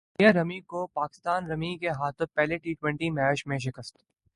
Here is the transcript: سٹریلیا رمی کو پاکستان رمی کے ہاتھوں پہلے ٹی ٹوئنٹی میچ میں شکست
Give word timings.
سٹریلیا 0.03 0.31
رمی 0.33 0.59
کو 0.63 0.85
پاکستان 0.93 1.51
رمی 1.51 1.75
کے 1.77 1.89
ہاتھوں 1.99 2.27
پہلے 2.35 2.57
ٹی 2.57 2.73
ٹوئنٹی 2.73 3.09
میچ 3.11 3.45
میں 3.47 3.57
شکست 3.59 3.97